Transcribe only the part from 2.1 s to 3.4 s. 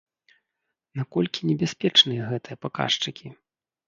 гэтыя паказчыкі?